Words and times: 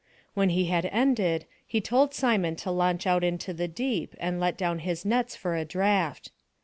When 0.33 0.49
he 0.49 0.65
had 0.65 0.87
ended 0.87 1.45
he 1.63 1.79
told 1.79 2.15
Simon 2.15 2.55
to 2.55 2.71
launch 2.71 3.05
out 3.05 3.23
into 3.23 3.53
the 3.53 3.67
deep, 3.67 4.15
and 4.19 4.39
let 4.39 4.57
down 4.57 4.79
his 4.79 5.05
nets 5.05 5.35
for 5.35 5.55
a 5.55 5.63
draught. 5.63 6.31